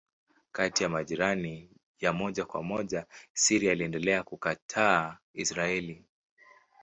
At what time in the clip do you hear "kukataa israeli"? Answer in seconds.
4.23-6.05